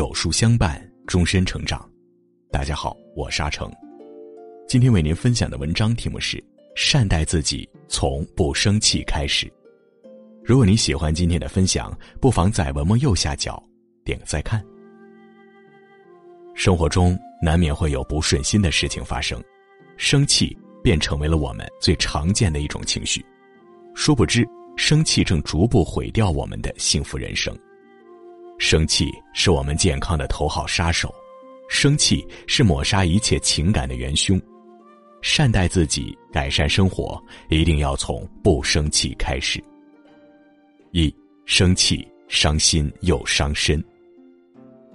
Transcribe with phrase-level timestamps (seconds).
[0.00, 1.86] 有书相伴，终身成长。
[2.50, 3.70] 大家好，我是阿成。
[4.66, 6.38] 今天为您分享的文章题目是
[6.74, 9.46] 《善待自己，从不生气开始》。
[10.42, 13.62] 如果你喜欢今天的分享，不妨在文末右下角
[14.02, 14.64] 点个再看。
[16.54, 19.38] 生活中难免会有不顺心的事情发生，
[19.98, 23.22] 生气便成为了我们最常见的一种情绪。
[23.94, 24.48] 殊不知，
[24.78, 27.54] 生气正逐步毁掉我们的幸福人生。
[28.60, 31.12] 生气是我们健康的头号杀手，
[31.70, 34.38] 生气是抹杀一切情感的元凶。
[35.22, 39.64] 善待自己，改善生活，一定要从不生气开始。
[40.92, 41.12] 一
[41.46, 43.82] 生气伤心又伤身。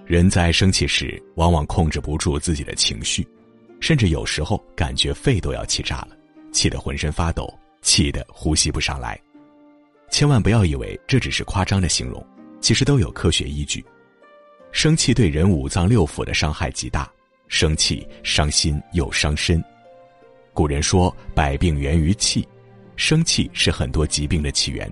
[0.06, 3.28] 人在生气时，往往控制不住自己的情绪，
[3.80, 6.10] 甚至有时候感觉肺都要气炸了，
[6.52, 7.52] 气得浑身发抖，
[7.82, 9.20] 气得呼吸不上来。
[10.12, 12.24] 千万不要以为这只是夸张的形容。
[12.66, 13.86] 其实都有科学依据。
[14.72, 17.08] 生气对人五脏六腑的伤害极大，
[17.48, 19.64] 生气伤心又伤身。
[20.52, 22.44] 古人说“百病源于气”，
[22.98, 24.92] 生气是很多疾病的起源。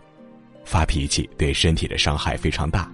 [0.63, 2.93] 发脾气对身体的伤害非常大。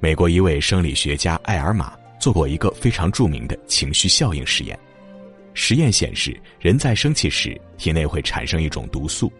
[0.00, 4.78] 美国一位生理学家艾尔玛做过一个非常著名的情绪效应实验。
[5.54, 9.32] 实验显示，人在生气时，体内会产生一种毒素，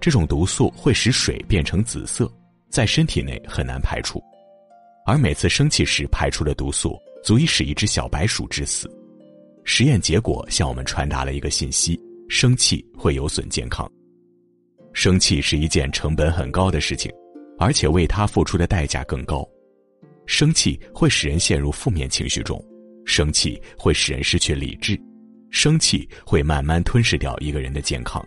[0.00, 2.32] 这种毒素会使水变成紫色。
[2.74, 4.20] 在身体内很难排出，
[5.06, 8.90] 而每次生气时排出的毒素足以使一只小白鼠致死。
[9.62, 11.96] 实验结果向我们传达了一个信息：
[12.28, 13.88] 生气会有损健康。
[14.92, 17.12] 生气是一件成本很高的事情，
[17.60, 19.48] 而且为它付出的代价更高。
[20.26, 22.60] 生气会使人陷入负面情绪中，
[23.06, 25.00] 生气会使人失去理智，
[25.48, 28.20] 生气会慢慢吞噬掉一个人的健康。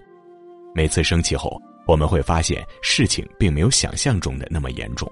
[0.74, 1.62] 每次生气后。
[1.88, 5.10] 我们会发现事情并没有想象中的那么严重，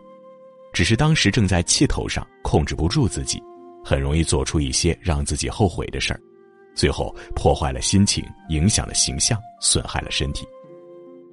[0.73, 3.41] 只是当时正在气头上，控制不住自己，
[3.83, 6.19] 很容易做出一些让自己后悔的事儿，
[6.75, 10.45] 最后破坏了心情，影响了形象，损害了身体。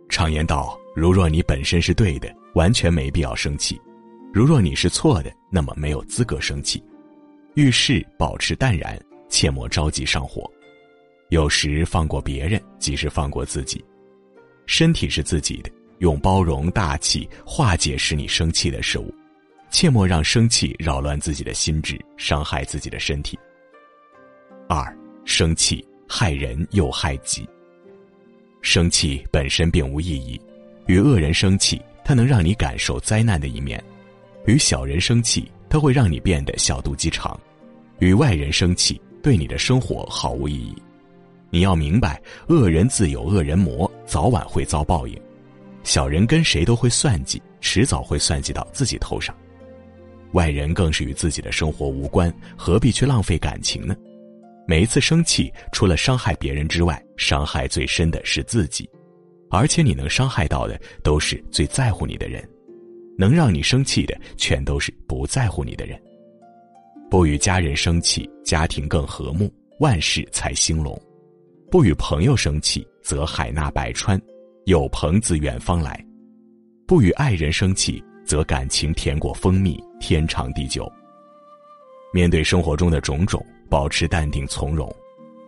[0.09, 3.77] 常言道：如若你本身是对的，完全没必要生气；
[4.33, 6.83] 如若你是错的，那么没有资格生气。
[7.55, 8.99] 遇事保持淡然，
[9.29, 10.49] 切莫着急上火。
[11.31, 13.83] 有时放过别人，即是放过自己。
[14.73, 19.15] 身体是自己的，用包容大气化解使你生气的事物，
[19.71, 23.39] 切莫让生气扰乱自己的心智，伤害自己的身体。
[24.71, 24.83] 二，
[25.27, 27.47] 生气害人又害己。
[28.63, 30.41] 生气本身并无意义，
[30.87, 33.79] 与恶人生气，它能让你感受灾难的一面；
[34.47, 37.39] 与小人生气，它会让你变得小肚鸡肠；
[37.99, 40.75] 与外人生气，对你的生活毫无意义。
[41.51, 45.19] 你要明白，恶人自有恶人磨，早晚会遭报应。
[45.85, 49.35] 小人跟谁都会算计，迟早会算计到自己头上。
[50.33, 53.97] 外人更是与自己的生活无关，何必去浪费感情呢？
[54.67, 58.87] 每一次生气，除了伤害别人之外，伤害最深的是自己。
[59.51, 62.47] 而且你能伤害到的，都是最在乎你的人。
[63.17, 65.99] 能让你生气的，全都是不在乎你的人。
[67.11, 71.01] 不与家人生气，家庭更和睦，万事才兴隆。
[71.71, 74.19] 不与朋友生气，则海纳百川；
[74.65, 76.03] 有朋自远方来。
[76.87, 80.91] 不与爱人生气，则感情甜过蜂蜜，天长地久。
[82.13, 84.95] 面对生活中的种种，保持淡定从容。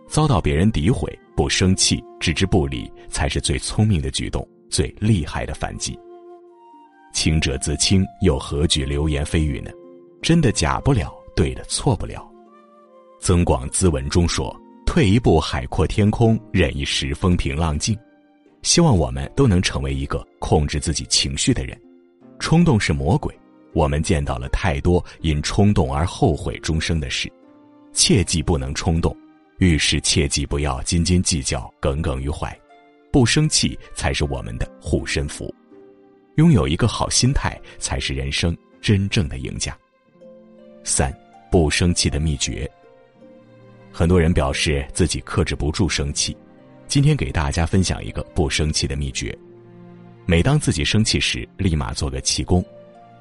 [0.07, 5.97] 遭到别人诋毁，不生气，置之不理，才是最聪明的举动，最厉害的反击。
[7.13, 9.71] 清者自清，又何惧流言蜚语呢？
[10.21, 12.27] 真的假不了，对的错不了。
[13.25, 14.55] 《增广咨文》中说。
[14.95, 17.99] 退一步，海阔天空；忍一时，风平浪静。
[18.61, 21.77] 希望我们都能成为一个控制自己情绪的人。
[22.39, 23.37] 冲动是魔鬼，
[23.73, 27.29] 我们见到了太多因冲动而后悔终生的事。
[27.91, 29.13] 切记不能冲动，
[29.57, 32.57] 遇事切记不要斤斤计较、耿耿于怀。
[33.11, 35.53] 不生气才是我们的护身符。
[36.35, 39.77] 拥有一个好心态，才是人生真正的赢家。
[40.85, 41.13] 三，
[41.51, 42.71] 不生气的秘诀。
[43.97, 46.35] 很多人表示自己克制不住生气，
[46.85, 49.33] 今天给大家分享一个不生气的秘诀：
[50.25, 52.61] 每当自己生气时，立马做个气功，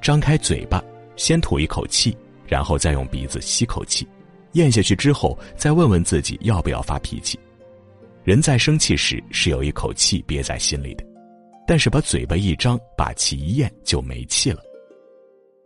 [0.02, 0.82] 张开嘴巴，
[1.14, 4.04] 先吐一口气，然后再用鼻子吸口气，
[4.54, 7.38] 咽下去之后，再问问自己要不要发脾气。
[8.24, 11.06] 人在生气时是有一口气憋在心里的，
[11.68, 14.60] 但是把嘴巴一张，把气一咽就没气了。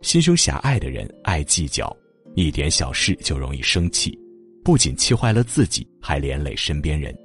[0.03, 1.91] 心胸狭隘的人爱计较，
[2.35, 4.15] 一点小事就容易生气。
[4.63, 7.15] 不仅气坏了自己，还连累身边人。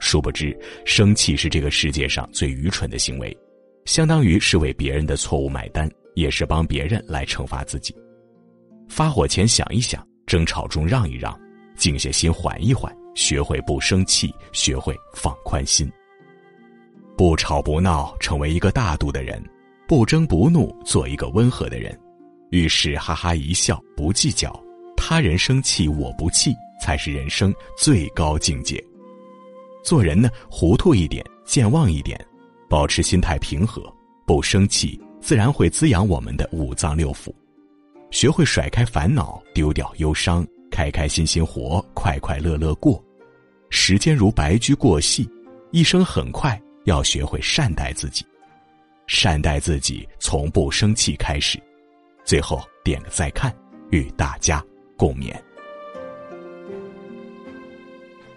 [0.00, 3.36] 殊不知，生气是这个世界上最愚蠢的行为，
[3.84, 7.94] 相当于是为别人的错误买单，也是帮别人来惩罚自己。
[8.88, 11.38] 发火前想一想，争吵中让一让，
[11.76, 15.90] 静下心缓一缓，学会不生气，学会放宽心。
[17.16, 19.42] 不吵不闹，成为一个大度的人；
[19.88, 21.98] 不争不怒，做一个温和的人。
[22.50, 24.48] 遇事哈哈一笑，不计较；
[24.96, 28.82] 他人生气，我不气，才是人生最高境界。
[29.82, 32.18] 做人呢，糊涂一点，健忘一点，
[32.68, 33.82] 保持心态平和，
[34.26, 37.32] 不生气，自然会滋养我们的五脏六腑。
[38.10, 43.02] 学会甩开烦恼，丢掉忧伤，开开心心活，快快乐乐过。
[43.70, 45.28] 时间如白驹过隙，
[45.70, 46.60] 一生很快。
[46.84, 48.24] 要学会善待自己，
[49.06, 51.62] 善待自己，从不生气开始。
[52.24, 53.54] 最后点个再看，
[53.90, 54.64] 与大家
[54.96, 55.34] 共勉。